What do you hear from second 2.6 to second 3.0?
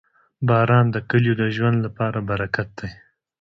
دی.